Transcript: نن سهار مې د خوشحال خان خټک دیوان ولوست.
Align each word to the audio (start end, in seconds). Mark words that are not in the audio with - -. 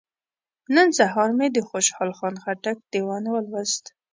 نن 0.75 0.87
سهار 0.97 1.29
مې 1.37 1.47
د 1.51 1.57
خوشحال 1.69 2.11
خان 2.17 2.35
خټک 2.43 2.77
دیوان 2.91 3.23
ولوست. 3.29 3.83